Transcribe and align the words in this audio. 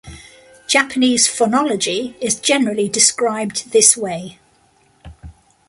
Japanese 0.65 1.27
phonology 1.27 2.15
is 2.19 2.39
generally 2.39 2.89
described 2.89 3.71
this 3.71 3.95
way. 3.95 4.39